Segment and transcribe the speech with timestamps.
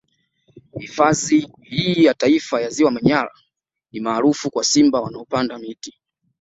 [0.77, 3.31] Hifadhi hii ya Taifa ya Ziwa Manyara
[3.91, 5.99] ni maarufu kwa Simba wanaopanda miti